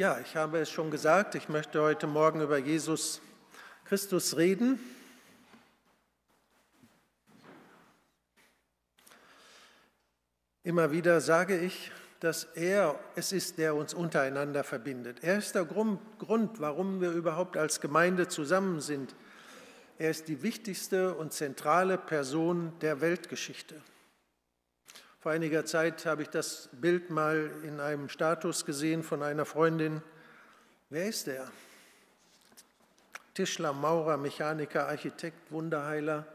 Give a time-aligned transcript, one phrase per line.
[0.00, 3.20] Ja, ich habe es schon gesagt, ich möchte heute Morgen über Jesus
[3.84, 4.80] Christus reden.
[10.64, 15.18] Immer wieder sage ich, dass er es ist, der uns untereinander verbindet.
[15.20, 16.00] Er ist der Grund,
[16.60, 19.14] warum wir überhaupt als Gemeinde zusammen sind.
[19.98, 23.74] Er ist die wichtigste und zentrale Person der Weltgeschichte.
[25.20, 30.00] Vor einiger Zeit habe ich das Bild mal in einem Status gesehen von einer Freundin.
[30.88, 31.46] Wer ist er?
[33.34, 36.26] Tischler, Maurer, Mechaniker, Architekt, Wunderheiler.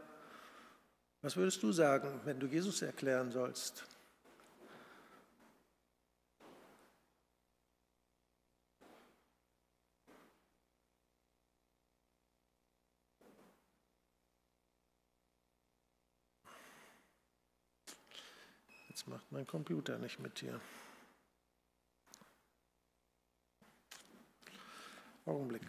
[1.20, 3.84] Was würdest du sagen, wenn du Jesus erklären sollst?
[19.06, 20.60] Macht mein Computer nicht mit hier.
[25.24, 25.62] Augenblick.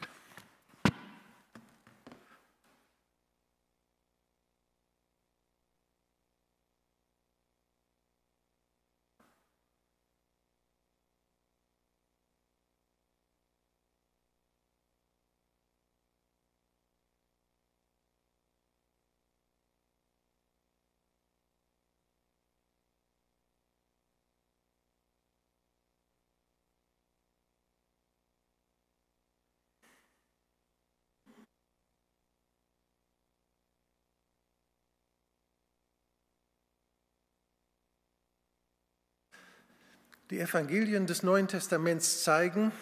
[40.30, 42.73] Die Evangelien des Neuen Testaments zeigen,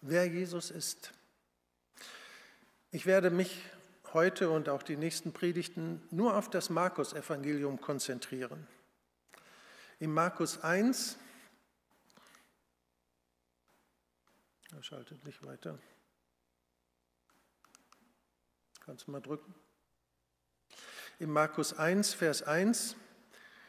[0.00, 1.12] wer Jesus ist.
[2.92, 3.64] Ich werde mich
[4.12, 8.64] heute und auch die nächsten Predigten nur auf das Markus-Evangelium konzentrieren.
[9.98, 11.18] In Markus 1,
[14.70, 15.80] er schaltet nicht weiter,
[18.84, 19.52] kannst du mal drücken.
[21.18, 22.94] In Markus 1, Vers 1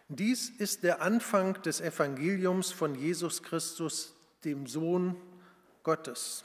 [0.09, 5.15] dies ist der Anfang des Evangeliums von Jesus Christus, dem Sohn
[5.83, 6.43] Gottes.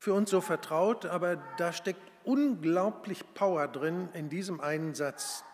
[0.00, 5.44] Für uns so vertraut, aber da steckt unglaublich Power drin in diesem einen Satz.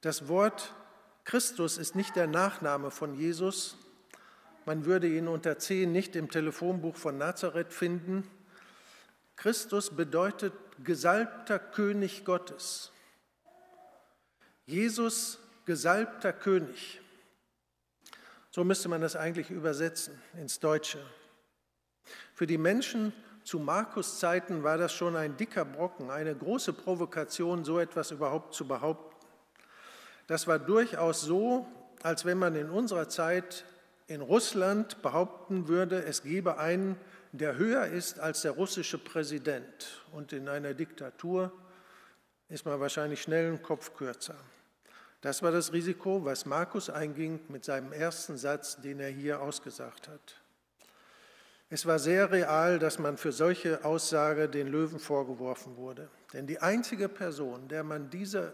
[0.00, 0.74] Das Wort
[1.24, 3.76] Christus ist nicht der Nachname von Jesus.
[4.64, 8.30] Man würde ihn unter C nicht im Telefonbuch von Nazareth finden.
[9.34, 10.52] Christus bedeutet
[10.84, 12.92] gesalbter König Gottes.
[14.66, 17.00] Jesus, gesalbter König.
[18.50, 20.98] So müsste man das eigentlich übersetzen ins Deutsche.
[22.34, 23.12] Für die Menschen
[23.44, 28.54] zu Markus Zeiten war das schon ein dicker Brocken, eine große Provokation, so etwas überhaupt
[28.54, 29.14] zu behaupten.
[30.26, 31.66] Das war durchaus so,
[32.02, 33.64] als wenn man in unserer Zeit
[34.06, 36.96] in Russland behaupten würde, es gebe einen,
[37.32, 40.02] der höher ist als der russische Präsident.
[40.12, 41.52] Und in einer Diktatur
[42.48, 44.36] ist man wahrscheinlich schnell einen Kopf kürzer.
[45.20, 50.08] Das war das Risiko, was Markus einging mit seinem ersten Satz, den er hier ausgesagt
[50.08, 50.40] hat.
[51.70, 56.10] Es war sehr real, dass man für solche Aussage den Löwen vorgeworfen wurde.
[56.34, 58.52] Denn die einzige Person, der man diese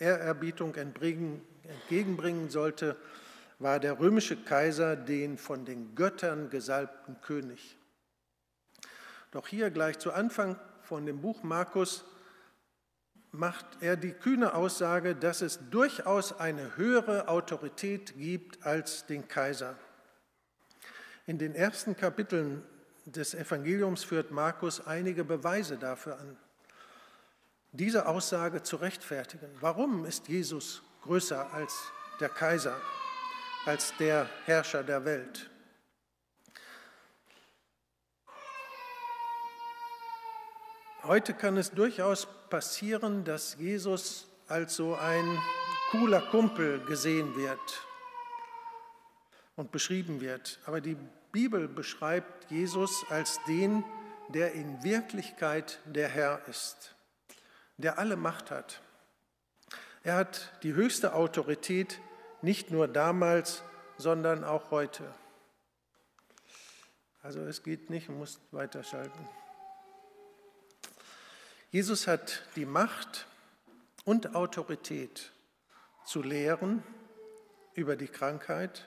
[0.00, 2.96] Ehrerbietung entgegenbringen sollte,
[3.60, 7.78] war der römische Kaiser, den von den Göttern gesalbten König.
[9.30, 12.04] Doch hier gleich zu Anfang von dem Buch Markus
[13.32, 19.76] macht er die kühne Aussage, dass es durchaus eine höhere Autorität gibt als den Kaiser.
[21.26, 22.62] In den ersten Kapiteln
[23.06, 26.36] des Evangeliums führt Markus einige Beweise dafür an,
[27.72, 29.48] diese Aussage zu rechtfertigen.
[29.60, 31.74] Warum ist Jesus größer als
[32.20, 32.78] der Kaiser,
[33.64, 35.48] als der Herrscher der Welt?
[41.04, 45.38] Heute kann es durchaus passieren, dass Jesus als so ein
[45.90, 47.58] cooler Kumpel gesehen wird
[49.56, 50.58] und beschrieben wird.
[50.66, 50.98] Aber die
[51.32, 53.82] Bibel beschreibt Jesus als den,
[54.28, 56.94] der in Wirklichkeit der Herr ist,
[57.78, 58.82] der alle Macht hat.
[60.02, 62.00] Er hat die höchste Autorität
[62.42, 63.62] nicht nur damals,
[63.96, 65.04] sondern auch heute.
[67.22, 69.26] Also es geht nicht, du musst weiterschalten.
[71.72, 73.26] Jesus hat die Macht
[74.04, 75.32] und Autorität
[76.04, 76.82] zu lehren
[77.72, 78.86] über die Krankheit.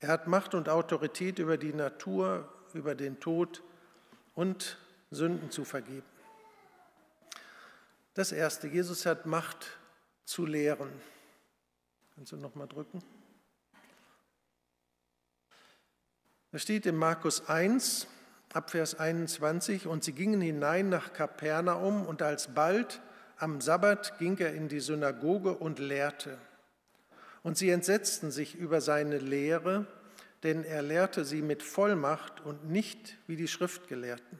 [0.00, 3.62] Er hat Macht und Autorität über die Natur, über den Tod
[4.34, 4.78] und
[5.10, 6.06] Sünden zu vergeben.
[8.14, 9.76] Das Erste, Jesus hat Macht
[10.24, 10.88] zu lehren.
[12.14, 13.02] Kannst du noch mal drücken?
[16.50, 18.06] Es steht in Markus 1,
[18.56, 23.02] Abvers 21, und sie gingen hinein nach Kapernaum und alsbald
[23.36, 26.38] am Sabbat ging er in die Synagoge und lehrte.
[27.42, 29.86] Und sie entsetzten sich über seine Lehre,
[30.42, 34.38] denn er lehrte sie mit Vollmacht und nicht wie die Schriftgelehrten.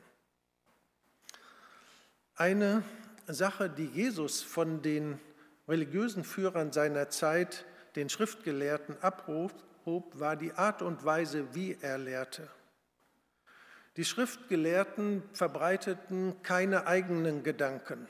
[2.37, 2.83] Eine
[3.27, 5.21] Sache, die Jesus von den
[5.69, 7.67] religiösen Führern seiner Zeit,
[7.97, 9.53] den Schriftgelehrten, abhob,
[10.15, 12.49] war die Art und Weise, wie er lehrte.
[13.97, 18.07] Die Schriftgelehrten verbreiteten keine eigenen Gedanken.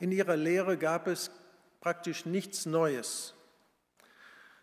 [0.00, 1.30] In ihrer Lehre gab es
[1.80, 3.34] praktisch nichts Neues.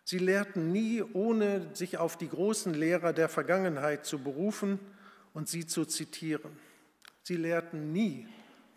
[0.03, 4.79] Sie lehrten nie, ohne sich auf die großen Lehrer der Vergangenheit zu berufen
[5.33, 6.59] und sie zu zitieren.
[7.23, 8.27] Sie lehrten nie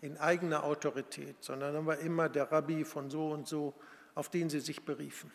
[0.01, 3.75] in eigener Autorität, sondern war immer der Rabbi von so und so,
[4.15, 5.31] auf den sie sich beriefen.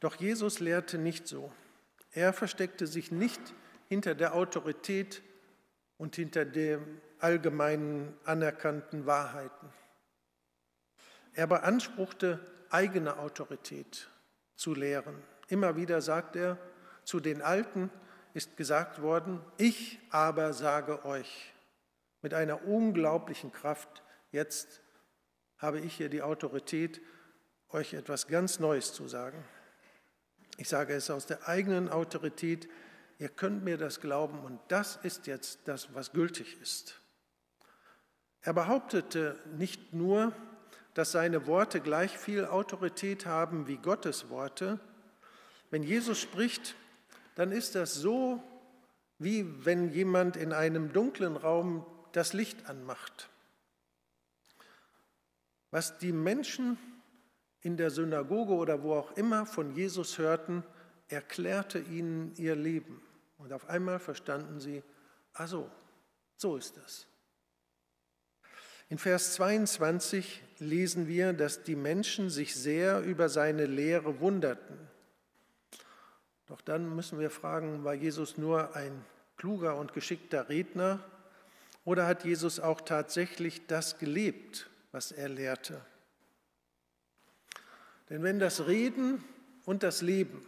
[0.00, 1.50] Doch Jesus lehrte nicht so.
[2.12, 3.40] Er versteckte sich nicht
[3.88, 5.22] hinter der Autorität
[5.98, 9.72] und hinter den allgemeinen anerkannten Wahrheiten.
[11.32, 12.40] Er beanspruchte
[12.70, 14.08] eigene Autorität
[14.54, 15.22] zu lehren.
[15.48, 16.58] Immer wieder sagt er,
[17.04, 17.90] zu den Alten
[18.34, 21.54] ist gesagt worden, ich aber sage euch
[22.22, 24.82] mit einer unglaublichen Kraft, jetzt
[25.58, 27.00] habe ich hier die Autorität,
[27.70, 29.44] euch etwas ganz Neues zu sagen.
[30.56, 32.68] Ich sage es aus der eigenen Autorität,
[33.18, 37.00] ihr könnt mir das glauben und das ist jetzt das, was gültig ist.
[38.42, 40.32] Er behauptete nicht nur,
[40.94, 44.78] dass seine Worte gleich viel Autorität haben wie Gottes Worte.
[45.70, 46.74] Wenn Jesus spricht,
[47.34, 48.42] dann ist das so,
[49.18, 53.28] wie wenn jemand in einem dunklen Raum das Licht anmacht.
[55.70, 56.78] Was die Menschen
[57.60, 60.62] in der Synagoge oder wo auch immer von Jesus hörten,
[61.08, 63.02] erklärte ihnen ihr Leben.
[63.46, 64.82] Und auf einmal verstanden sie,
[65.32, 65.70] ach so,
[66.36, 67.06] so ist das.
[68.88, 74.76] In Vers 22 lesen wir, dass die Menschen sich sehr über seine Lehre wunderten.
[76.46, 79.04] Doch dann müssen wir fragen, war Jesus nur ein
[79.36, 80.98] kluger und geschickter Redner
[81.84, 85.80] oder hat Jesus auch tatsächlich das gelebt, was er lehrte?
[88.10, 89.22] Denn wenn das Reden
[89.66, 90.44] und das Leben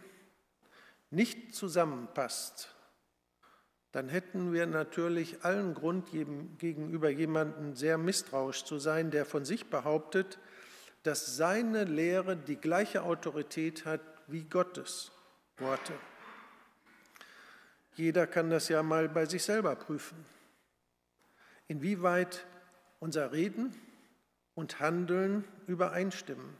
[1.11, 2.75] nicht zusammenpasst,
[3.91, 9.69] dann hätten wir natürlich allen Grund gegenüber jemandem sehr misstrauisch zu sein, der von sich
[9.69, 10.37] behauptet,
[11.03, 15.11] dass seine Lehre die gleiche Autorität hat wie Gottes
[15.57, 15.93] Worte.
[17.95, 20.23] Jeder kann das ja mal bei sich selber prüfen.
[21.67, 22.45] Inwieweit
[22.99, 23.75] unser Reden
[24.55, 26.55] und Handeln übereinstimmen.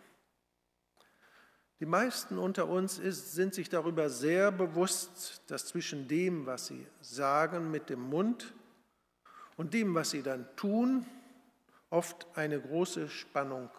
[1.80, 6.86] Die meisten unter uns ist, sind sich darüber sehr bewusst, dass zwischen dem, was sie
[7.02, 8.54] sagen mit dem Mund
[9.56, 11.06] und dem, was sie dann tun,
[11.90, 13.70] oft eine große Spannung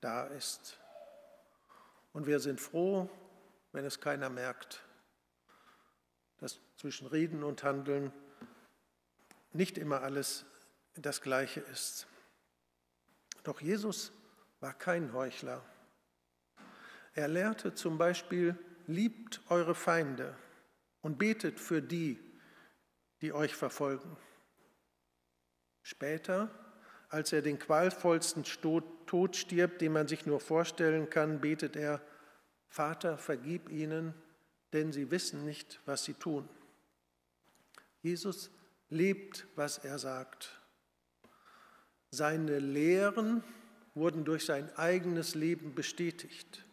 [0.00, 0.78] da ist.
[2.12, 3.08] Und wir sind froh,
[3.72, 4.82] wenn es keiner merkt,
[6.38, 8.12] dass zwischen Reden und Handeln
[9.52, 10.46] nicht immer alles
[10.94, 12.06] das Gleiche ist.
[13.42, 14.12] Doch Jesus
[14.60, 15.62] war kein Heuchler.
[17.14, 20.36] Er lehrte zum Beispiel, liebt eure Feinde
[21.00, 22.18] und betet für die,
[23.20, 24.16] die euch verfolgen.
[25.82, 26.50] Später,
[27.08, 32.00] als er den qualvollsten Tod stirbt, den man sich nur vorstellen kann, betet er,
[32.68, 34.14] Vater, vergib ihnen,
[34.72, 36.48] denn sie wissen nicht, was sie tun.
[38.02, 38.50] Jesus
[38.88, 40.60] lebt, was er sagt.
[42.10, 43.42] Seine Lehren
[43.94, 46.64] wurden durch sein eigenes Leben bestätigt.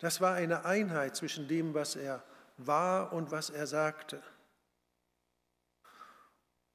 [0.00, 2.24] Das war eine Einheit zwischen dem, was er
[2.56, 4.22] war und was er sagte.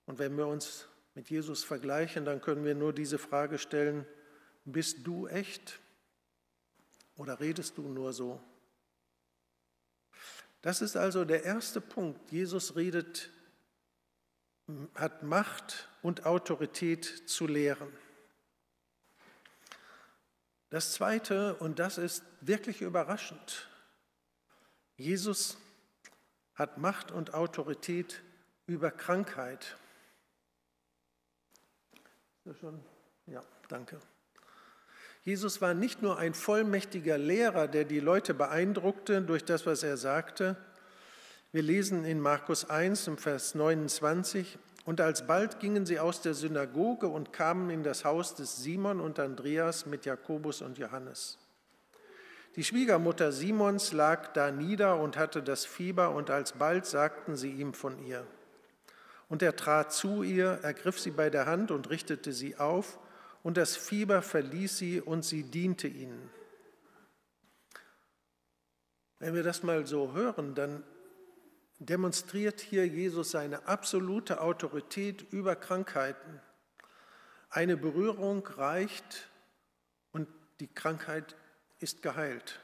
[0.06, 4.06] Und wenn wir uns mit Jesus vergleichen, dann können wir nur diese Frage stellen,
[4.64, 5.80] bist du echt
[7.18, 8.42] oder redest du nur so?
[10.62, 12.32] Das ist also der erste Punkt.
[12.32, 13.32] Jesus redet,
[14.96, 17.92] hat Macht und Autorität zu lehren.
[20.76, 23.70] Das Zweite, und das ist wirklich überraschend,
[24.98, 25.58] Jesus
[26.54, 28.22] hat Macht und Autorität
[28.68, 29.78] über Krankheit.
[33.26, 34.02] Ja, danke.
[35.24, 39.96] Jesus war nicht nur ein vollmächtiger Lehrer, der die Leute beeindruckte durch das, was er
[39.96, 40.58] sagte.
[41.54, 47.08] Wir lesen in Markus 1 im Vers 29, und alsbald gingen sie aus der Synagoge
[47.08, 51.40] und kamen in das Haus des Simon und Andreas mit Jakobus und Johannes.
[52.56, 57.74] Die Schwiegermutter Simons lag da nieder und hatte das Fieber, und alsbald sagten sie ihm
[57.74, 58.26] von ihr.
[59.28, 63.00] Und er trat zu ihr, ergriff sie bei der Hand und richtete sie auf,
[63.44, 66.30] und das Fieber verließ sie und sie diente ihnen.
[69.20, 70.84] Wenn wir das mal so hören, dann
[71.80, 76.42] demonstriert hier Jesus seine absolute Autorität über Krankheiten.
[77.50, 79.30] Eine Berührung reicht
[80.12, 80.28] und
[80.60, 81.36] die Krankheit
[81.80, 82.60] ist geheilt.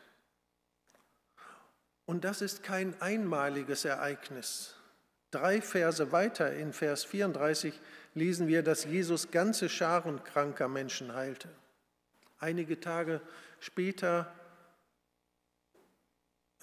[2.05, 4.75] Und das ist kein einmaliges Ereignis.
[5.31, 7.79] Drei Verse weiter in Vers 34
[8.13, 11.47] lesen wir, dass Jesus ganze Scharen kranker Menschen heilte.
[12.39, 13.21] Einige Tage
[13.59, 14.33] später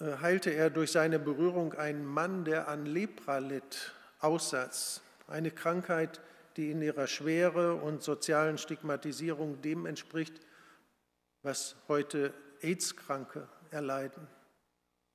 [0.00, 6.20] heilte er durch seine Berührung einen Mann, der an Lepra litt, Aussatz, eine Krankheit,
[6.56, 10.40] die in ihrer Schwere und sozialen Stigmatisierung dem entspricht,
[11.42, 14.26] was heute AIDS-Kranke erleiden.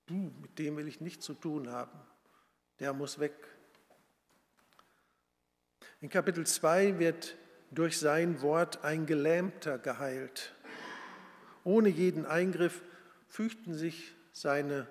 [0.06, 2.00] Du, mit dem will ich nichts zu tun haben.
[2.80, 3.34] Der muss weg.
[6.02, 7.36] In Kapitel 2 wird
[7.72, 10.54] durch sein Wort ein Gelähmter geheilt.
[11.64, 12.82] Ohne jeden Eingriff
[13.28, 14.88] fügten sich seine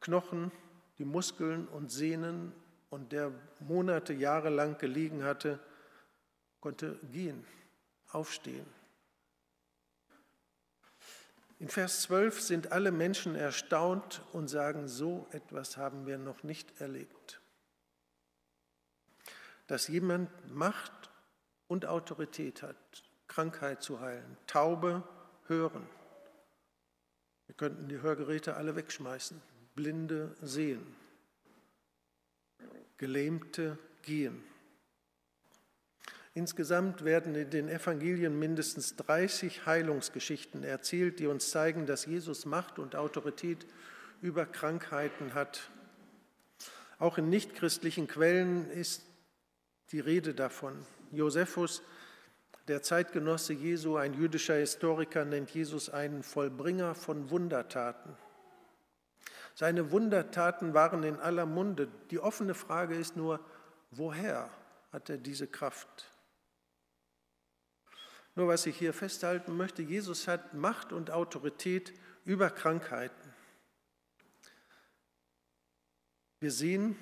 [0.00, 0.50] Knochen,
[0.96, 2.52] die Muskeln und Sehnen
[2.88, 5.58] und der Monate, Jahre lang gelegen hatte,
[6.60, 7.44] konnte gehen,
[8.12, 8.66] aufstehen.
[11.58, 16.80] In Vers 12 sind alle Menschen erstaunt und sagen, so etwas haben wir noch nicht
[16.80, 17.40] erlebt.
[19.66, 21.10] Dass jemand Macht
[21.66, 22.76] und Autorität hat,
[23.26, 25.02] Krankheit zu heilen, Taube
[25.46, 25.86] hören.
[27.46, 29.40] Wir könnten die Hörgeräte alle wegschmeißen,
[29.74, 30.84] Blinde sehen,
[32.96, 34.42] Gelähmte gehen.
[36.34, 42.78] Insgesamt werden in den Evangelien mindestens 30 Heilungsgeschichten erzählt, die uns zeigen, dass Jesus Macht
[42.78, 43.66] und Autorität
[44.20, 45.70] über Krankheiten hat.
[46.98, 49.02] Auch in nichtchristlichen Quellen ist
[49.92, 50.74] die Rede davon.
[51.10, 51.82] Josephus,
[52.68, 58.16] der Zeitgenosse Jesu, ein jüdischer Historiker, nennt Jesus einen Vollbringer von Wundertaten.
[59.54, 61.88] Seine Wundertaten waren in aller Munde.
[62.10, 63.40] Die offene Frage ist nur,
[63.90, 64.50] woher
[64.92, 66.10] hat er diese Kraft?
[68.34, 71.94] Nur was ich hier festhalten möchte, Jesus hat Macht und Autorität
[72.24, 73.34] über Krankheiten.
[76.40, 76.96] Wir sehen,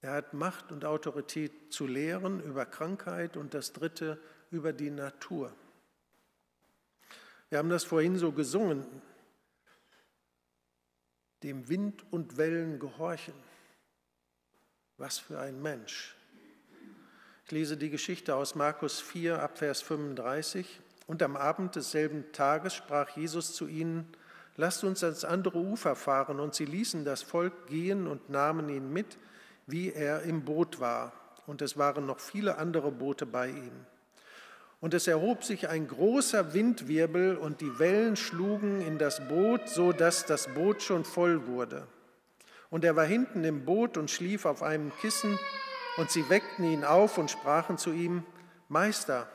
[0.00, 5.52] er hat Macht und Autorität zu lehren über Krankheit und das dritte über die Natur.
[7.48, 8.84] Wir haben das vorhin so gesungen,
[11.42, 13.34] dem Wind und Wellen gehorchen.
[14.96, 16.16] Was für ein Mensch.
[17.44, 20.80] Ich lese die Geschichte aus Markus 4 ab Vers 35.
[21.06, 24.06] Und am Abend desselben Tages sprach Jesus zu ihnen,
[24.56, 26.40] lasst uns ans andere Ufer fahren.
[26.40, 29.16] Und sie ließen das Volk gehen und nahmen ihn mit,
[29.66, 31.12] wie er im Boot war.
[31.46, 33.86] Und es waren noch viele andere Boote bei ihm.
[34.80, 39.92] Und es erhob sich ein großer Windwirbel und die Wellen schlugen in das Boot, so
[39.92, 41.88] dass das Boot schon voll wurde.
[42.70, 45.38] Und er war hinten im Boot und schlief auf einem Kissen
[45.96, 48.24] und sie weckten ihn auf und sprachen zu ihm,
[48.68, 49.28] Meister,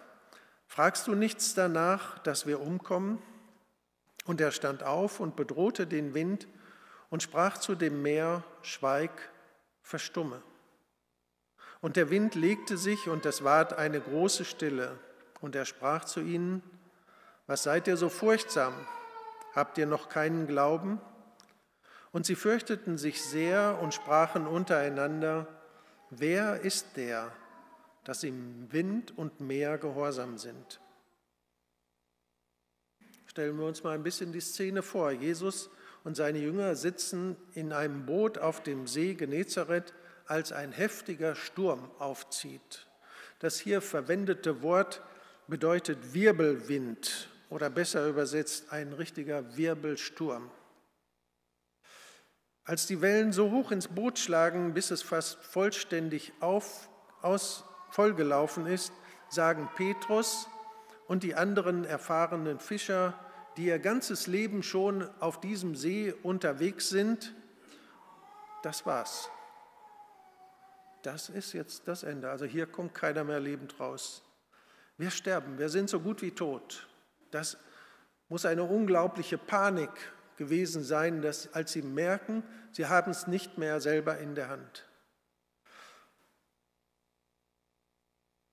[0.68, 3.22] fragst du nichts danach, dass wir umkommen?
[4.26, 6.48] Und er stand auf und bedrohte den Wind
[7.10, 9.12] und sprach zu dem Meer, Schweig,
[9.82, 10.42] verstumme.
[11.82, 14.98] Und der Wind legte sich und es ward eine große Stille.
[15.44, 16.64] Und er sprach zu ihnen,
[17.48, 18.74] was seid ihr so furchtsam?
[19.54, 21.02] Habt ihr noch keinen Glauben?
[22.14, 25.46] Und sie fürchteten sich sehr und sprachen untereinander,
[26.10, 27.30] Wer ist der,
[28.06, 30.80] dass ihm Wind und Meer gehorsam sind?
[33.26, 35.12] Stellen wir uns mal ein bisschen die Szene vor.
[35.12, 35.70] Jesus
[36.06, 39.94] und seine Jünger sitzen in einem Boot auf dem See Genezareth,
[40.26, 42.88] als ein heftiger Sturm aufzieht.
[43.40, 45.02] Das hier verwendete Wort
[45.48, 50.50] bedeutet Wirbelwind oder besser übersetzt ein richtiger Wirbelsturm.
[52.66, 56.90] Als die Wellen so hoch ins Boot schlagen, bis es fast vollständig auf,
[57.22, 58.94] aus, vollgelaufen ist,
[59.30, 60.48] sagen Petrus
[61.08, 63.14] und die anderen erfahrenen Fischer,
[63.58, 67.36] die ihr ganzes Leben schon auf diesem See unterwegs sind,
[68.64, 69.30] das war's.
[71.02, 72.30] Das ist jetzt das Ende.
[72.30, 74.24] Also hier kommt keiner mehr lebend raus.
[74.98, 76.88] Wir sterben, wir sind so gut wie tot.
[77.32, 77.58] Das
[78.30, 79.90] muss eine unglaubliche Panik
[80.38, 84.88] gewesen sein, dass, als sie merken, sie haben es nicht mehr selber in der Hand.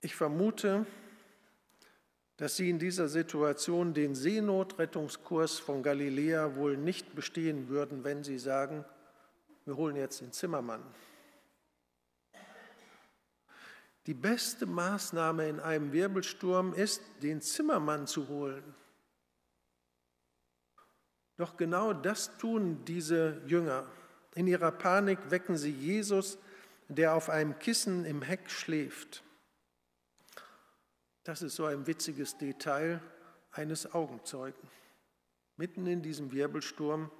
[0.02, 0.86] Ich vermute,
[2.38, 8.38] dass sie in dieser Situation den Seenotrettungskurs von Galiläa wohl nicht bestehen würden, wenn sie
[8.38, 8.86] sagen,
[9.66, 10.82] wir holen jetzt den Zimmermann.
[14.06, 18.74] Die beste Maßnahme in einem Wirbelsturm ist, den Zimmermann zu holen.
[21.36, 23.86] Doch genau das tun diese Jünger.
[24.34, 26.38] In ihrer Panik wecken sie Jesus,
[26.88, 29.22] der auf einem Kissen im Heck schläft.
[31.24, 33.00] Das ist so ein witziges Detail
[33.52, 34.68] eines Augenzeugen.
[35.56, 37.10] Mitten in diesem Wirbelsturm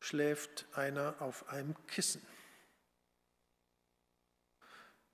[0.00, 2.22] schläft einer auf einem Kissen.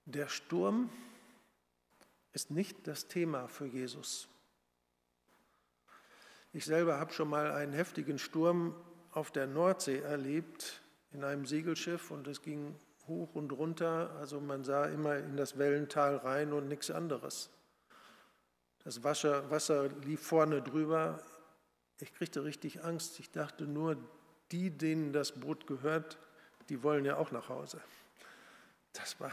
[0.04, 0.90] Der Sturm
[2.32, 4.28] ist nicht das Thema für Jesus.
[6.52, 8.74] Ich selber habe schon mal einen heftigen Sturm
[9.12, 10.82] auf der Nordsee erlebt
[11.12, 12.74] in einem Segelschiff und es ging
[13.06, 17.50] hoch und runter, also man sah immer in das Wellental rein und nichts anderes.
[18.84, 21.20] Das Wasser, Wasser lief vorne drüber.
[22.00, 23.20] Ich kriegte richtig Angst.
[23.20, 23.96] Ich dachte nur,
[24.50, 26.18] die, denen das Boot gehört,
[26.68, 27.80] die wollen ja auch nach Hause.
[28.92, 29.32] Das war,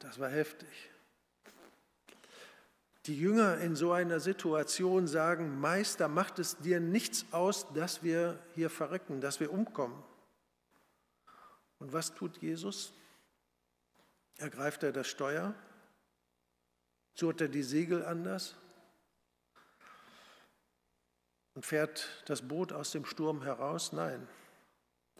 [0.00, 0.90] das war heftig.
[3.06, 8.38] Die Jünger in so einer Situation sagen, Meister, macht es dir nichts aus, dass wir
[8.54, 10.02] hier verrecken, dass wir umkommen.
[11.78, 12.92] Und was tut Jesus?
[14.36, 15.54] Ergreift er das Steuer?
[17.14, 18.54] Zurt er die Segel anders?
[21.54, 23.92] Und fährt das Boot aus dem Sturm heraus?
[23.92, 24.26] Nein.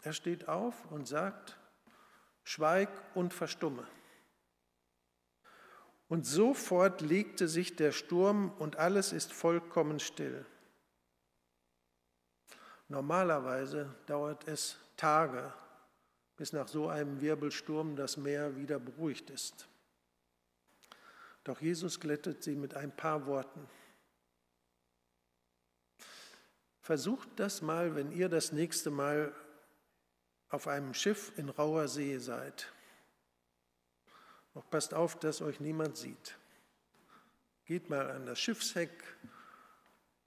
[0.03, 1.57] Er steht auf und sagt,
[2.43, 3.87] schweig und verstumme.
[6.11, 10.45] Und sofort legte sich der Sturm und alles ist vollkommen still.
[12.89, 15.53] Normalerweise dauert es Tage,
[16.35, 19.69] bis nach so einem Wirbelsturm das Meer wieder beruhigt ist.
[21.45, 23.65] Doch Jesus glättet sie mit ein paar Worten.
[26.81, 29.33] Versucht das mal, wenn ihr das nächste Mal
[30.49, 32.69] auf einem Schiff in rauer See seid.
[34.53, 36.37] Doch passt auf, dass euch niemand sieht.
[37.65, 38.91] Geht mal an das Schiffsheck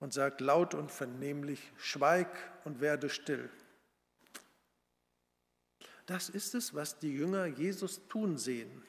[0.00, 2.28] und sagt laut und vernehmlich, schweig
[2.64, 3.50] und werde still.
[6.06, 8.82] Das ist es, was die Jünger Jesus tun sehen.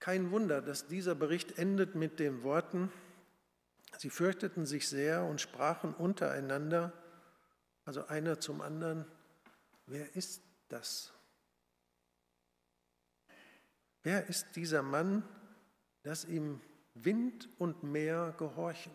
[0.00, 2.90] Kein Wunder, dass dieser Bericht endet mit den Worten,
[3.98, 6.92] sie fürchteten sich sehr und sprachen untereinander,
[7.84, 9.04] also einer zum anderen,
[9.86, 11.12] wer ist das?
[14.10, 15.22] Wer ist dieser Mann,
[16.02, 16.62] dass ihm
[16.94, 18.90] Wind und Meer gehorchen?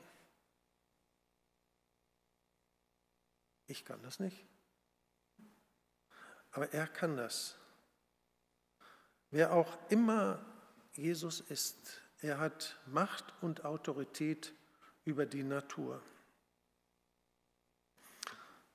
[3.68, 4.44] Ich kann das nicht.
[6.50, 7.60] Aber er kann das.
[9.30, 10.44] Wer auch immer
[10.94, 14.52] Jesus ist, er hat Macht und Autorität
[15.06, 16.02] über die Natur.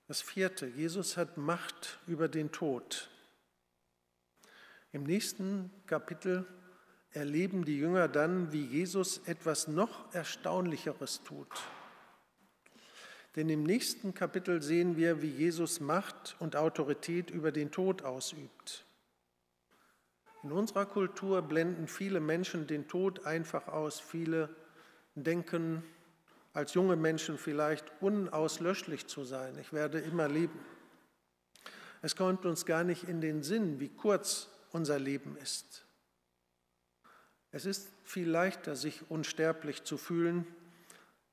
[0.07, 3.11] Das vierte, Jesus hat Macht über den Tod.
[4.93, 6.47] Im nächsten Kapitel
[7.11, 11.49] erleben die Jünger dann, wie Jesus etwas noch Erstaunlicheres tut.
[13.37, 18.85] Denn im nächsten Kapitel sehen wir, wie Jesus Macht und Autorität über den Tod ausübt.
[20.43, 24.01] In unserer Kultur blenden viele Menschen den Tod einfach aus.
[24.01, 24.49] Viele
[25.15, 25.83] denken,
[26.53, 29.59] als junge Menschen vielleicht unauslöschlich zu sein.
[29.61, 30.59] Ich werde immer leben.
[32.01, 35.85] Es kommt uns gar nicht in den Sinn, wie kurz unser Leben ist.
[37.51, 40.47] Es ist viel leichter, sich unsterblich zu fühlen,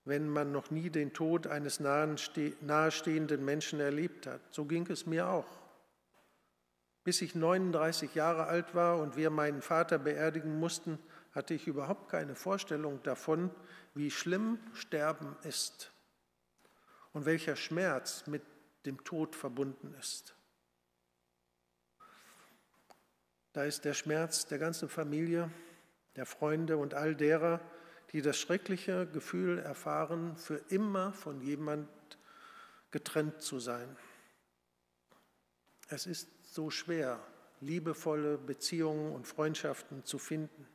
[0.05, 4.41] wenn man noch nie den Tod eines nahestehenden Menschen erlebt hat.
[4.51, 5.47] So ging es mir auch.
[7.03, 10.99] Bis ich 39 Jahre alt war und wir meinen Vater beerdigen mussten,
[11.33, 13.51] hatte ich überhaupt keine Vorstellung davon,
[13.93, 15.91] wie schlimm Sterben ist
[17.11, 18.41] und welcher Schmerz mit
[18.85, 20.35] dem Tod verbunden ist.
[23.55, 25.49] Da ist der Schmerz der ganzen Familie,
[26.17, 27.61] der Freunde und all derer,
[28.11, 31.87] die das schreckliche Gefühl erfahren, für immer von jemand
[32.91, 33.95] getrennt zu sein.
[35.87, 37.25] Es ist so schwer,
[37.61, 40.67] liebevolle Beziehungen und Freundschaften zu finden.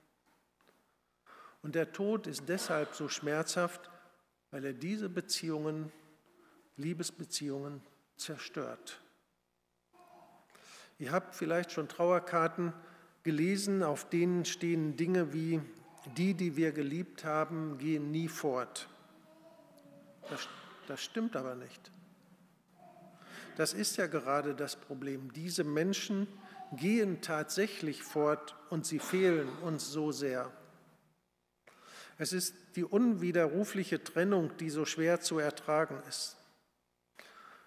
[1.61, 3.91] Und der Tod ist deshalb so schmerzhaft,
[4.53, 5.93] weil er diese Beziehungen,
[6.79, 7.83] Liebesbeziehungen
[8.17, 9.03] zerstört.
[11.01, 12.75] Ihr habt vielleicht schon Trauerkarten
[13.23, 15.63] gelesen, auf denen stehen Dinge wie,
[16.19, 18.87] die, die wir geliebt haben, gehen nie fort.
[20.29, 20.47] Das,
[20.89, 21.91] das stimmt aber nicht.
[23.57, 25.33] Das ist ja gerade das Problem.
[25.33, 26.29] Diese Menschen
[26.73, 30.53] gehen tatsächlich fort und sie fehlen uns so sehr.
[32.19, 36.37] Es ist die unwiderrufliche Trennung, die so schwer zu ertragen ist.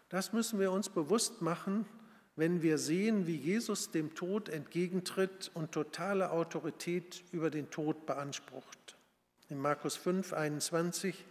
[0.09, 1.87] Das müssen wir uns bewusst machen,
[2.35, 8.95] wenn wir sehen, wie Jesus dem Tod entgegentritt und totale Autorität über den Tod beansprucht.
[9.49, 11.25] In Markus 5, 21.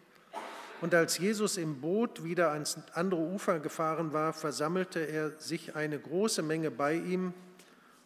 [0.80, 5.98] Und als Jesus im Boot wieder ans andere Ufer gefahren war, versammelte er sich eine
[5.98, 7.34] große Menge bei ihm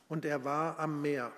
[0.09, 1.33] und er war am Meer.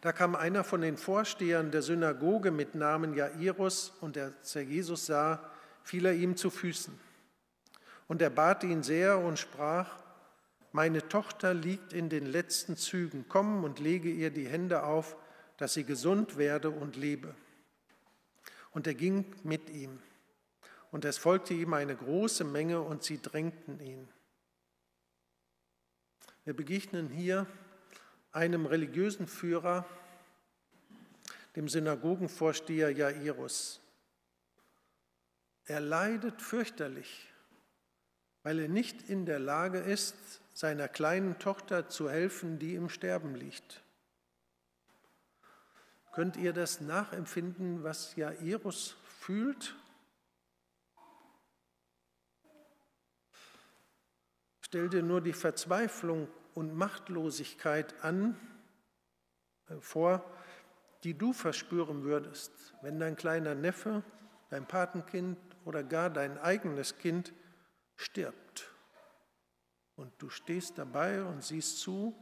[0.00, 5.06] Da kam einer von den Vorstehern der Synagoge mit Namen Jairus und als er Jesus
[5.06, 5.42] sah,
[5.82, 6.98] fiel er ihm zu Füßen.
[8.06, 9.88] Und er bat ihn sehr und sprach,
[10.72, 15.16] meine Tochter liegt in den letzten Zügen, komm und lege ihr die Hände auf,
[15.56, 17.34] dass sie gesund werde und lebe.
[18.70, 20.00] Und er ging mit ihm.
[20.90, 24.08] Und es folgte ihm eine große Menge und sie drängten ihn.
[26.44, 27.46] Wir begegnen hier
[28.32, 29.84] einem religiösen Führer,
[31.56, 33.80] dem Synagogenvorsteher Jairus.
[35.64, 37.28] Er leidet fürchterlich
[38.48, 40.14] weil er nicht in der Lage ist,
[40.58, 43.80] seiner kleinen Tochter zu helfen, die im Sterben liegt.
[46.10, 49.76] Könnt ihr das nachempfinden, was Jairus fühlt?
[54.60, 58.36] Stell dir nur die Verzweiflung und Machtlosigkeit an,
[59.68, 60.28] äh, vor,
[61.04, 64.02] die du verspüren würdest, wenn dein kleiner Neffe,
[64.50, 67.32] dein Patenkind oder gar dein eigenes Kind
[67.94, 68.47] stirbt.
[69.98, 72.14] Und du stehst dabei und siehst zu.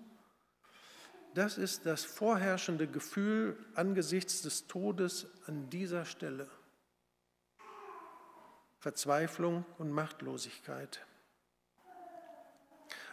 [1.34, 6.48] Das ist das vorherrschende Gefühl angesichts des Todes an dieser Stelle.
[8.78, 11.04] Verzweiflung und Machtlosigkeit.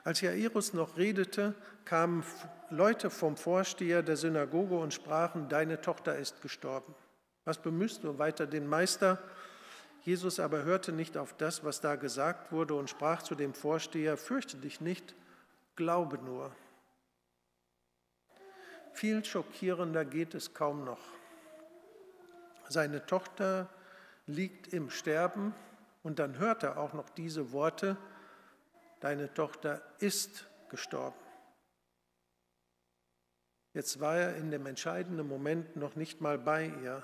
[0.06, 2.24] Als Jairus noch redete, kamen
[2.70, 6.96] Leute vom Vorsteher der Synagoge und sprachen, deine Tochter ist gestorben.
[7.44, 9.22] Was bemühst du weiter den Meister?
[10.04, 14.18] Jesus aber hörte nicht auf das, was da gesagt wurde und sprach zu dem Vorsteher,
[14.18, 15.16] fürchte dich nicht,
[15.76, 16.54] glaube nur.
[18.92, 21.02] Viel schockierender geht es kaum noch.
[22.68, 23.70] Seine Tochter
[24.28, 25.56] liegt im Sterben
[26.04, 27.98] und dann hört er auch noch diese Worte,
[29.00, 31.18] deine Tochter ist gestorben.
[33.74, 37.04] Jetzt war er in dem entscheidenden Moment noch nicht mal bei ihr.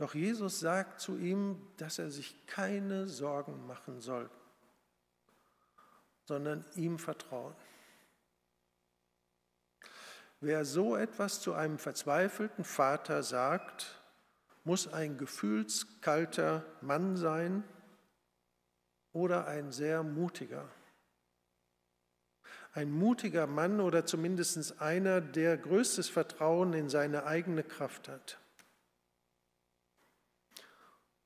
[0.00, 4.30] Doch Jesus sagt zu ihm, dass er sich keine Sorgen machen soll,
[6.24, 7.54] sondern ihm vertrauen.
[10.40, 14.00] Wer so etwas zu einem verzweifelten Vater sagt,
[14.64, 17.62] muss ein gefühlskalter Mann sein
[19.12, 20.66] oder ein sehr mutiger.
[22.72, 28.40] Ein mutiger Mann oder zumindest einer, der größtes Vertrauen in seine eigene Kraft hat.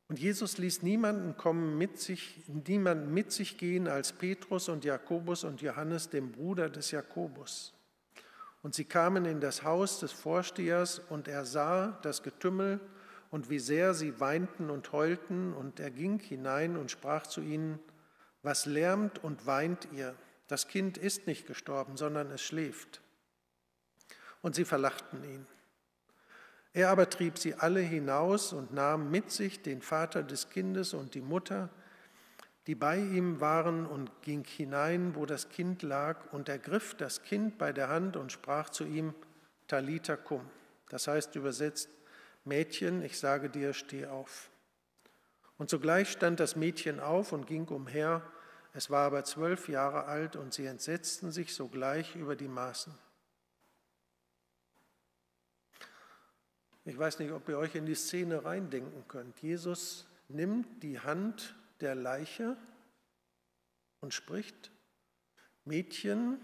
[0.08, 5.44] Und Jesus ließ niemanden kommen mit sich, niemanden mit sich gehen als Petrus und Jakobus
[5.44, 7.72] und Johannes, dem Bruder des Jakobus.
[8.62, 12.80] Und sie kamen in das Haus des Vorstehers und er sah das Getümmel
[13.30, 17.78] und wie sehr sie weinten und heulten und er ging hinein und sprach zu ihnen,
[18.42, 20.14] was lärmt und weint ihr?
[20.48, 23.00] Das Kind ist nicht gestorben, sondern es schläft.
[24.42, 25.46] Und sie verlachten ihn.
[26.74, 31.14] Er aber trieb sie alle hinaus und nahm mit sich den Vater des Kindes und
[31.14, 31.70] die Mutter,
[32.66, 37.58] die bei ihm waren, und ging hinein, wo das Kind lag, und ergriff das Kind
[37.58, 39.14] bei der Hand und sprach zu ihm,
[39.68, 40.42] Talita cum.
[40.88, 41.90] Das heißt übersetzt,
[42.44, 44.50] Mädchen, ich sage dir, steh auf.
[45.58, 48.22] Und sogleich stand das Mädchen auf und ging umher.
[48.72, 52.92] Es war aber zwölf Jahre alt, und sie entsetzten sich sogleich über die Maßen.
[56.84, 59.40] Ich weiß nicht, ob ihr euch in die Szene reindenken könnt.
[59.40, 62.56] Jesus nimmt die Hand der Leiche
[64.00, 64.70] und spricht,
[65.64, 66.38] Mädchen,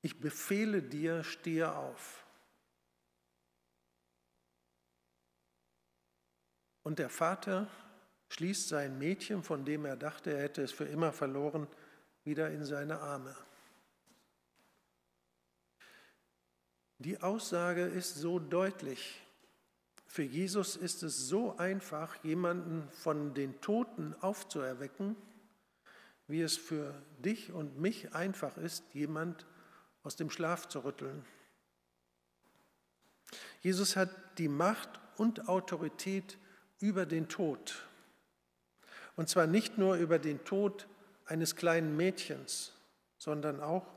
[0.00, 2.26] ich befehle dir, stehe auf.
[6.82, 7.68] Und der Vater
[8.30, 11.68] schließt sein Mädchen, von dem er dachte, er hätte es für immer verloren,
[12.24, 13.36] wieder in seine Arme.
[17.02, 19.20] Die Aussage ist so deutlich.
[20.06, 25.16] Für Jesus ist es so einfach, jemanden von den Toten aufzuerwecken,
[26.28, 29.46] wie es für dich und mich einfach ist, jemand
[30.04, 31.24] aus dem Schlaf zu rütteln.
[33.62, 36.38] Jesus hat die Macht und Autorität
[36.78, 37.84] über den Tod.
[39.16, 40.86] Und zwar nicht nur über den Tod
[41.26, 42.74] eines kleinen Mädchens,
[43.18, 43.88] sondern auch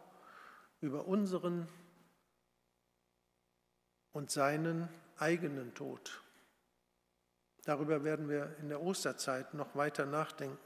[0.82, 1.68] über unseren
[4.16, 6.22] und seinen eigenen Tod.
[7.66, 10.58] Darüber werden wir in der Osterzeit noch weiter nachdenken.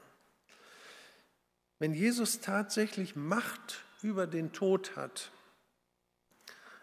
[1.80, 5.32] Wenn Jesus tatsächlich Macht über den Tod hat,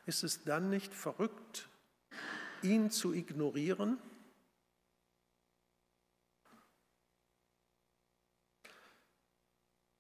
[0.05, 1.69] ist es dann nicht verrückt,
[2.61, 3.97] ihn zu ignorieren?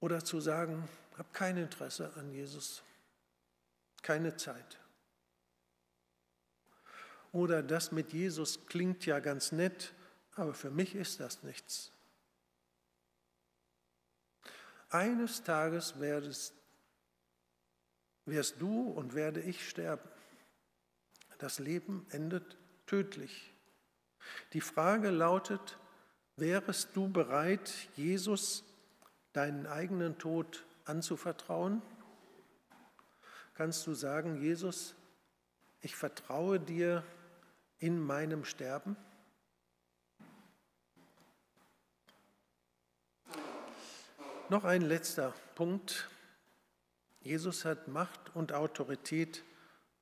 [0.01, 2.83] Oder zu sagen, habe kein Interesse an Jesus,
[4.01, 4.79] keine Zeit.
[7.37, 9.93] Oder das mit Jesus klingt ja ganz nett,
[10.33, 11.91] aber für mich ist das nichts.
[14.89, 16.55] Eines Tages werdest,
[18.25, 20.09] wirst du und werde ich sterben.
[21.37, 23.53] Das Leben endet tödlich.
[24.53, 25.77] Die Frage lautet,
[26.37, 28.63] wärest du bereit, Jesus
[29.33, 31.83] deinen eigenen Tod anzuvertrauen?
[33.53, 34.95] Kannst du sagen, Jesus,
[35.81, 37.03] ich vertraue dir
[37.79, 38.95] in meinem Sterben?
[44.49, 46.09] Noch ein letzter Punkt.
[47.19, 49.43] Jesus hat Macht und Autorität,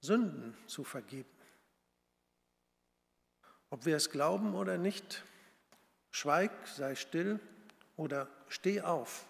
[0.01, 1.29] Sünden zu vergeben.
[3.71, 5.23] Ob wir es glauben oder nicht,
[6.11, 7.39] schweig, sei still
[7.97, 9.25] oder steh auf,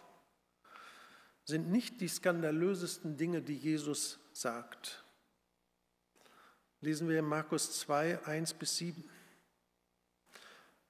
[1.46, 5.05] sind nicht die skandalösesten Dinge, die Jesus sagt.
[6.86, 9.04] Lesen wir in Markus 2, 1 bis 7.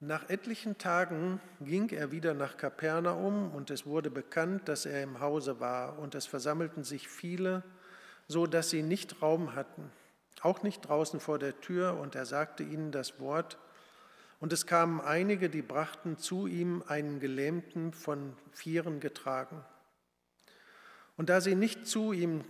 [0.01, 5.21] Nach etlichen Tagen ging er wieder nach Kapernaum und es wurde bekannt, dass er im
[5.21, 7.63] Hause war und es versammelten sich viele,
[8.27, 9.89] so dass sie nicht Raum hatten,
[10.41, 13.57] auch nicht draußen vor der Tür und er sagte ihnen das Wort
[14.41, 19.63] und es kamen einige, die brachten zu ihm einen Gelähmten von Vieren getragen.
[21.15, 22.43] Und da sie nicht zu ihm,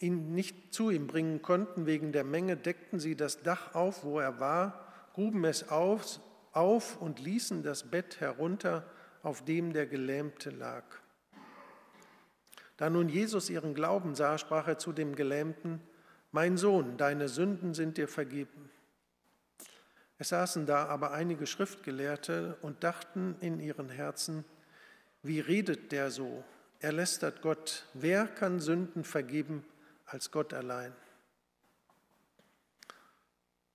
[0.00, 4.20] ihn nicht zu ihm bringen konnten wegen der Menge, deckten sie das Dach auf, wo
[4.20, 6.20] er war, gruben es auf
[6.52, 8.84] auf und ließen das Bett herunter,
[9.22, 10.84] auf dem der Gelähmte lag.
[12.76, 15.80] Da nun Jesus ihren Glauben sah, sprach er zu dem Gelähmten,
[16.30, 18.70] Mein Sohn, deine Sünden sind dir vergeben.
[20.18, 24.44] Es saßen da aber einige Schriftgelehrte und dachten in ihren Herzen,
[25.22, 26.44] wie redet der so?
[26.80, 27.86] Er lästert Gott.
[27.94, 29.64] Wer kann Sünden vergeben
[30.08, 30.94] als Gott allein?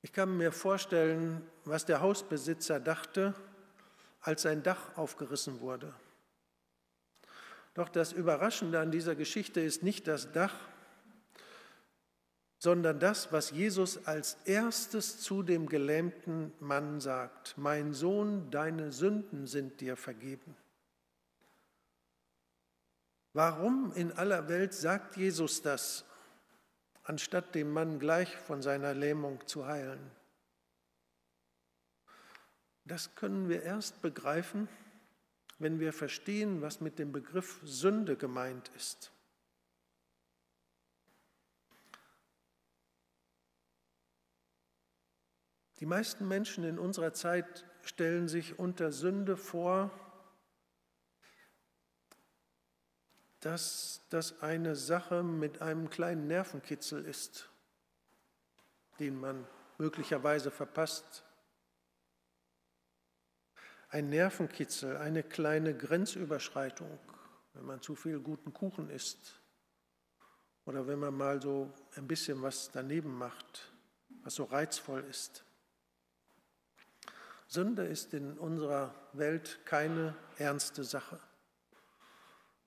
[0.01, 3.33] Ich kann mir vorstellen, was der Hausbesitzer dachte,
[4.21, 5.93] als sein Dach aufgerissen wurde.
[7.73, 10.53] Doch das Überraschende an dieser Geschichte ist nicht das Dach,
[12.59, 17.57] sondern das, was Jesus als erstes zu dem gelähmten Mann sagt.
[17.57, 20.55] Mein Sohn, deine Sünden sind dir vergeben.
[23.33, 26.05] Warum in aller Welt sagt Jesus das?
[27.03, 30.11] Anstatt den Mann gleich von seiner Lähmung zu heilen.
[32.85, 34.67] Das können wir erst begreifen,
[35.59, 39.11] wenn wir verstehen, was mit dem Begriff Sünde gemeint ist.
[45.79, 49.91] Die meisten Menschen in unserer Zeit stellen sich unter Sünde vor,
[53.43, 57.49] dass das eine Sache mit einem kleinen Nervenkitzel ist,
[58.99, 59.45] den man
[59.77, 61.25] möglicherweise verpasst.
[63.89, 66.99] Ein Nervenkitzel, eine kleine Grenzüberschreitung,
[67.53, 69.41] wenn man zu viel guten Kuchen isst
[70.63, 73.73] oder wenn man mal so ein bisschen was daneben macht,
[74.23, 75.43] was so reizvoll ist.
[77.47, 81.19] Sünde ist in unserer Welt keine ernste Sache.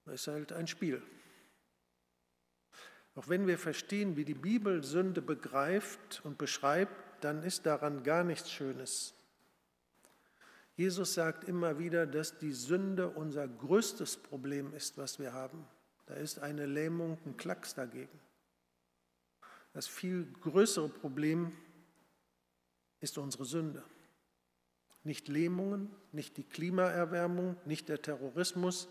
[0.07, 1.03] Es ist halt ein Spiel.
[3.17, 8.25] Auch wenn wir verstehen, wie die Bibel Sünde begreift und beschreibt, dann ist daran gar
[8.25, 9.15] nichts Schönes.
[10.77, 15.67] Jesus sagt immer wieder, dass die Sünde unser größtes Problem ist, was wir haben.
[16.05, 18.21] Da ist eine Lähmung, ein Klacks dagegen.
[19.73, 21.53] Das viel größere Problem
[23.01, 23.83] ist unsere Sünde.
[25.05, 28.89] Nicht Lähmungen, nicht die Klimaerwärmung, nicht der Terrorismus,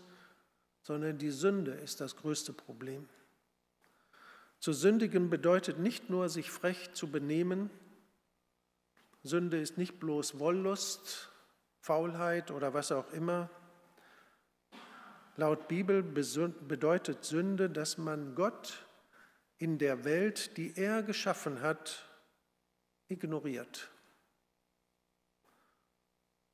[0.86, 3.08] sondern die Sünde ist das größte Problem.
[4.60, 7.70] Zu sündigen bedeutet nicht nur, sich frech zu benehmen.
[9.24, 11.32] Sünde ist nicht bloß Wollust,
[11.80, 13.50] Faulheit oder was auch immer.
[15.34, 18.86] Laut Bibel bedeutet Sünde, dass man Gott
[19.58, 22.08] in der Welt, die er geschaffen hat,
[23.08, 23.90] ignoriert.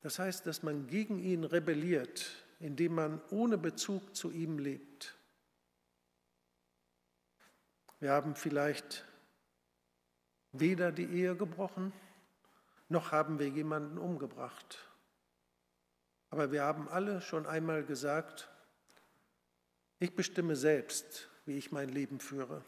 [0.01, 5.19] Das heißt, dass man gegen ihn rebelliert, indem man ohne Bezug zu ihm lebt.
[7.99, 9.05] Wir haben vielleicht
[10.53, 11.93] weder die Ehe gebrochen,
[12.89, 14.79] noch haben wir jemanden umgebracht.
[16.31, 18.49] Aber wir haben alle schon einmal gesagt,
[19.99, 22.65] ich bestimme selbst, wie ich mein Leben führe.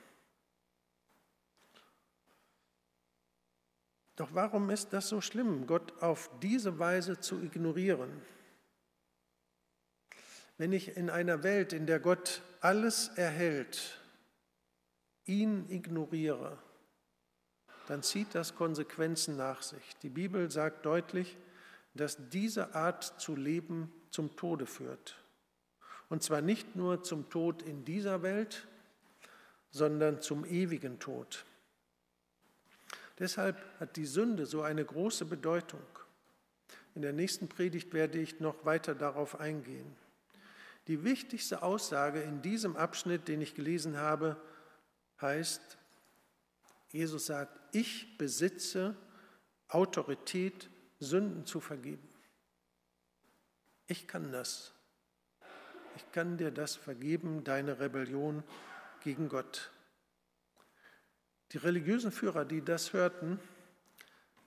[4.16, 8.22] Doch warum ist das so schlimm, Gott auf diese Weise zu ignorieren?
[10.56, 14.00] Wenn ich in einer Welt, in der Gott alles erhält,
[15.24, 16.58] ihn ignoriere,
[17.88, 19.96] dann zieht das Konsequenzen nach sich.
[20.02, 21.36] Die Bibel sagt deutlich,
[21.94, 25.16] dass diese Art zu leben zum Tode führt.
[26.08, 28.66] Und zwar nicht nur zum Tod in dieser Welt,
[29.70, 31.44] sondern zum ewigen Tod.
[33.18, 35.82] Deshalb hat die Sünde so eine große Bedeutung.
[36.94, 39.96] In der nächsten Predigt werde ich noch weiter darauf eingehen.
[40.86, 44.36] Die wichtigste Aussage in diesem Abschnitt, den ich gelesen habe,
[45.20, 45.78] heißt,
[46.90, 48.96] Jesus sagt, ich besitze
[49.68, 50.68] Autorität,
[51.00, 52.08] Sünden zu vergeben.
[53.86, 54.72] Ich kann das.
[55.96, 58.42] Ich kann dir das vergeben, deine Rebellion
[59.00, 59.70] gegen Gott.
[61.52, 63.38] Die religiösen Führer, die das hörten,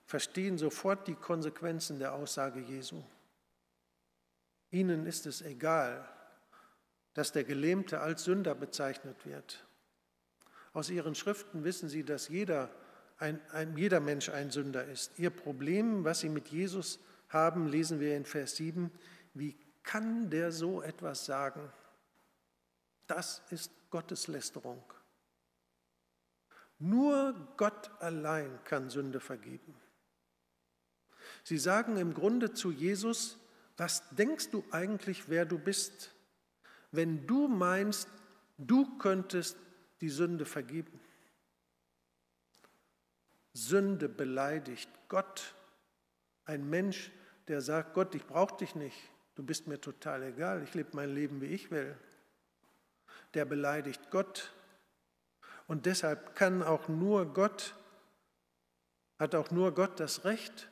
[0.04, 3.02] verstehen sofort die Konsequenzen der Aussage Jesu.
[4.70, 6.08] Ihnen ist es egal,
[7.18, 9.66] dass der Gelähmte als Sünder bezeichnet wird.
[10.72, 12.70] Aus ihren Schriften wissen sie, dass jeder,
[13.18, 15.18] ein, ein, jeder Mensch ein Sünder ist.
[15.18, 18.92] Ihr Problem, was sie mit Jesus haben, lesen wir in Vers 7.
[19.34, 21.72] Wie kann der so etwas sagen?
[23.08, 24.84] Das ist Gotteslästerung.
[26.78, 29.74] Nur Gott allein kann Sünde vergeben.
[31.42, 33.38] Sie sagen im Grunde zu Jesus,
[33.76, 36.14] was denkst du eigentlich, wer du bist,
[36.90, 38.08] wenn du meinst,
[38.56, 39.56] du könntest
[40.00, 41.00] die Sünde vergeben?
[43.52, 45.54] Sünde beleidigt Gott.
[46.44, 47.10] Ein Mensch,
[47.48, 48.96] der sagt, Gott, ich brauche dich nicht,
[49.34, 51.96] du bist mir total egal, ich lebe mein Leben, wie ich will.
[53.34, 54.52] Der beleidigt Gott.
[55.66, 57.74] Und deshalb kann auch nur Gott,
[59.18, 60.70] hat auch nur Gott das Recht,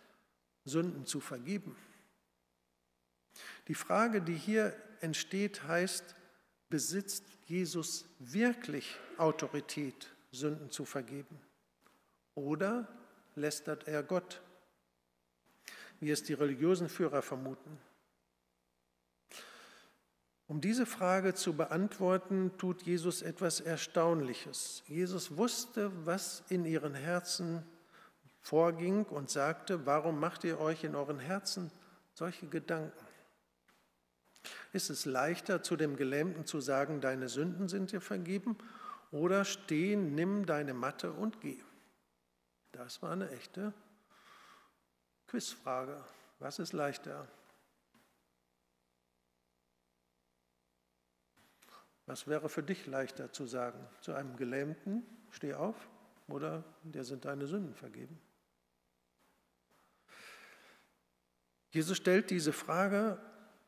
[0.64, 1.76] Sünden zu vergeben.
[3.68, 6.14] Die Frage, die hier entsteht, heißt,
[6.68, 11.40] besitzt Jesus wirklich Autorität, Sünden zu vergeben?
[12.34, 12.88] Oder
[13.34, 14.42] lästert er Gott,
[16.00, 17.78] wie es die religiösen Führer vermuten?
[20.48, 24.84] Um diese Frage zu beantworten, tut Jesus etwas Erstaunliches.
[24.86, 27.64] Jesus wusste, was in ihren Herzen
[28.40, 31.72] vorging und sagte, warum macht ihr euch in euren Herzen
[32.14, 33.05] solche Gedanken?
[34.76, 38.58] Ist es leichter, zu dem Gelähmten zu sagen, deine Sünden sind dir vergeben,
[39.10, 41.62] oder steh, nimm deine Matte und geh?
[42.72, 43.72] Das war eine echte
[45.28, 46.04] Quizfrage.
[46.40, 47.26] Was ist leichter?
[52.04, 53.82] Was wäre für dich leichter zu sagen?
[54.02, 55.88] Zu einem Gelähmten, steh auf,
[56.28, 58.20] oder dir sind deine Sünden vergeben?
[61.70, 63.18] Jesus stellt diese Frage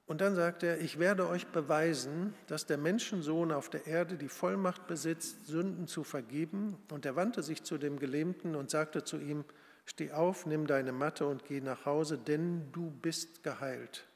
[0.09, 4.31] und dann sagt er, ich werde euch beweisen, dass der Menschensohn auf der Erde die
[4.31, 6.79] Vollmacht besitzt, Sünden zu vergeben.
[6.91, 9.45] Und er wandte sich zu dem Gelähmten und sagte zu ihm,
[9.85, 14.07] steh auf, nimm deine Matte und geh nach Hause, denn du bist geheilt.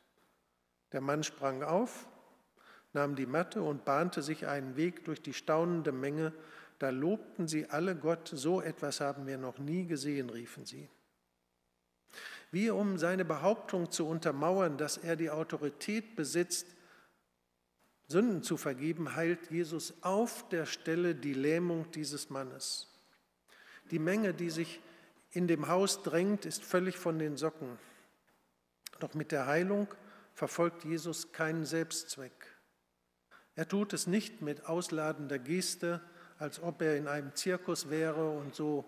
[0.92, 2.08] Der Mann sprang auf,
[2.94, 6.32] nahm die Matte und bahnte sich einen Weg durch die staunende Menge.
[6.78, 10.88] Da lobten sie alle Gott, so etwas haben wir noch nie gesehen, riefen sie.
[12.50, 16.66] Wie um seine Behauptung zu untermauern, dass er die Autorität besitzt,
[18.08, 22.88] Sünden zu vergeben, heilt Jesus auf der Stelle die Lähmung dieses Mannes.
[23.90, 24.80] Die Menge, die sich
[25.30, 27.78] in dem Haus drängt, ist völlig von den Socken.
[29.00, 29.88] Doch mit der Heilung
[30.34, 32.32] verfolgt Jesus keinen Selbstzweck.
[33.54, 36.00] Er tut es nicht mit ausladender Geste,
[36.38, 38.84] als ob er in einem Zirkus wäre und so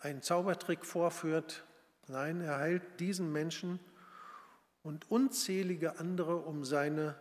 [0.00, 1.64] einen Zaubertrick vorführt,
[2.08, 3.80] Nein, er heilt diesen Menschen
[4.82, 7.18] und unzählige andere, um seine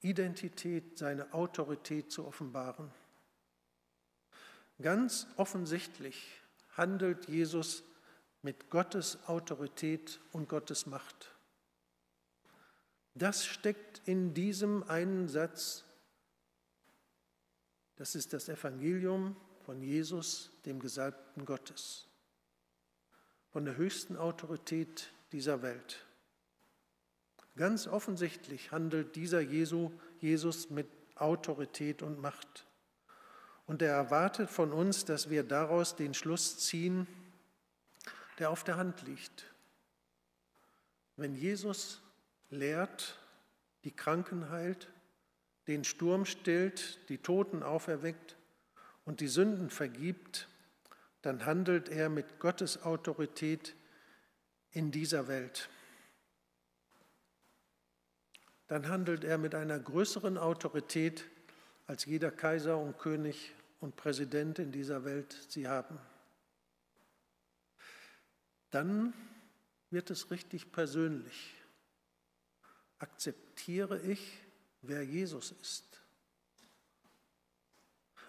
[0.00, 2.90] Identität, seine Autorität zu offenbaren.
[4.80, 6.40] Ganz offensichtlich
[6.72, 7.84] handelt Jesus
[8.42, 11.34] mit Gottes Autorität und Gottes Macht.
[13.14, 15.84] Das steckt in diesem einen Satz.
[17.96, 22.08] Das ist das Evangelium von Jesus, dem Gesalbten Gottes
[23.54, 26.04] von der höchsten Autorität dieser Welt.
[27.54, 32.66] Ganz offensichtlich handelt dieser Jesu, Jesus mit Autorität und Macht.
[33.66, 37.06] Und er erwartet von uns, dass wir daraus den Schluss ziehen,
[38.40, 39.44] der auf der Hand liegt.
[41.14, 42.02] Wenn Jesus
[42.50, 43.20] lehrt,
[43.84, 44.90] die Kranken heilt,
[45.68, 48.34] den Sturm stillt, die Toten auferweckt
[49.04, 50.48] und die Sünden vergibt,
[51.24, 53.74] dann handelt er mit Gottes Autorität
[54.72, 55.70] in dieser Welt.
[58.66, 61.24] Dann handelt er mit einer größeren Autorität,
[61.86, 65.98] als jeder Kaiser und König und Präsident in dieser Welt sie haben.
[68.70, 69.14] Dann
[69.88, 71.54] wird es richtig persönlich.
[72.98, 74.42] Akzeptiere ich,
[74.82, 76.02] wer Jesus ist?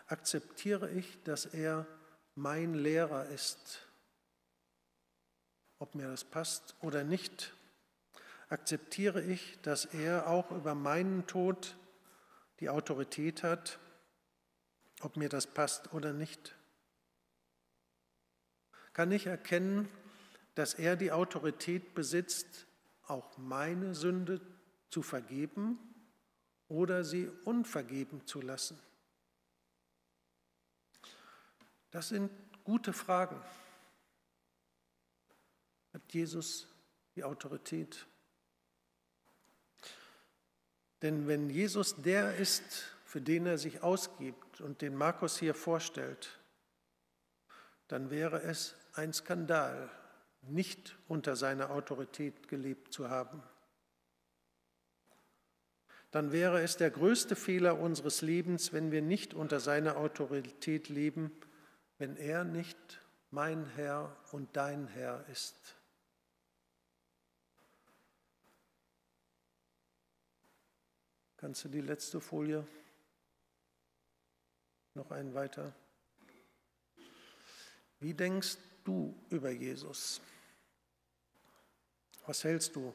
[0.08, 1.86] Akzeptiere ich, dass er
[2.36, 3.88] mein Lehrer ist?
[5.80, 7.54] Ob mir das passt oder nicht,
[8.50, 11.76] akzeptiere ich, dass er auch über meinen Tod
[12.60, 13.80] die Autorität hat,
[15.02, 16.56] ob mir das passt oder nicht?
[18.94, 19.90] Kann ich erkennen,
[20.56, 22.66] dass er die Autorität besitzt,
[23.08, 24.40] auch meine Sünde
[24.90, 25.78] zu vergeben
[26.70, 28.80] oder sie unvergeben zu lassen?
[31.96, 32.30] Das sind
[32.66, 33.41] gute Fragen.
[35.93, 36.68] Hat Jesus
[37.16, 38.06] die Autorität?
[41.02, 46.38] Denn wenn Jesus der ist, für den er sich ausgibt und den Markus hier vorstellt,
[47.88, 49.89] dann wäre es ein Skandal,
[50.41, 53.41] nicht unter seiner Autorität gelebt zu haben.
[56.12, 61.32] Dann wäre es der größte Fehler unseres Lebens, wenn wir nicht unter seiner Autorität leben,
[61.98, 62.78] wenn er nicht
[63.32, 65.76] mein Herr und dein Herr ist.
[71.38, 72.66] Kannst du die letzte Folie
[74.93, 75.74] noch einen weiter?
[78.00, 80.22] Wie denkst du über Jesus?
[82.26, 82.93] Was hältst du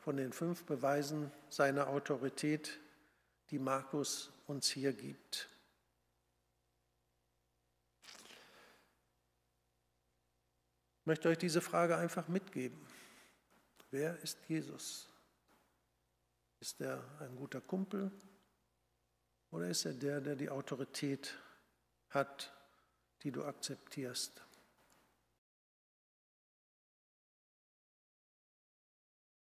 [0.00, 2.80] von den fünf Beweisen seiner Autorität,
[3.50, 5.51] die Markus uns hier gibt?
[11.02, 12.78] Ich möchte euch diese Frage einfach mitgeben.
[13.90, 15.10] Wer ist Jesus?
[16.60, 18.12] Ist er ein guter Kumpel
[19.50, 21.36] oder ist er der, der die Autorität
[22.10, 22.52] hat,
[23.24, 24.44] die du akzeptierst?